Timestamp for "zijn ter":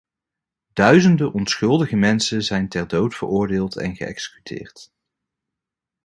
2.43-2.87